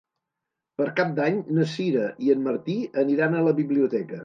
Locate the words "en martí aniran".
2.37-3.39